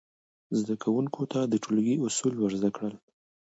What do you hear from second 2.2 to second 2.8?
ور زده